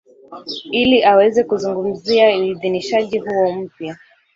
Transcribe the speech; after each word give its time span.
ili 0.71 1.03
aweze 1.03 1.43
kuzungumzia 1.43 2.37
uidhinishaji 2.37 3.19
huo 3.19 3.51
mpya 3.55 3.97